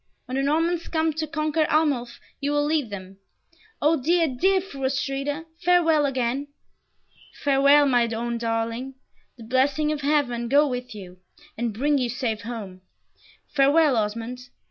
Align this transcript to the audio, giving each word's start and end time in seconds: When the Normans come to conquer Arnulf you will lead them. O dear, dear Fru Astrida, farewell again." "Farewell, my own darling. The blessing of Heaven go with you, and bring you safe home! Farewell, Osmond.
When 0.25 0.35
the 0.35 0.41
Normans 0.41 0.87
come 0.87 1.13
to 1.13 1.27
conquer 1.27 1.67
Arnulf 1.69 2.19
you 2.39 2.53
will 2.53 2.65
lead 2.65 2.89
them. 2.89 3.17
O 3.83 4.01
dear, 4.01 4.27
dear 4.27 4.59
Fru 4.59 4.81
Astrida, 4.83 5.45
farewell 5.63 6.07
again." 6.07 6.47
"Farewell, 7.43 7.85
my 7.85 8.07
own 8.07 8.39
darling. 8.39 8.95
The 9.37 9.43
blessing 9.43 9.91
of 9.91 10.01
Heaven 10.01 10.49
go 10.49 10.65
with 10.67 10.95
you, 10.95 11.17
and 11.55 11.71
bring 11.71 11.99
you 11.99 12.09
safe 12.09 12.41
home! 12.41 12.81
Farewell, 13.53 13.95
Osmond. 13.95 14.49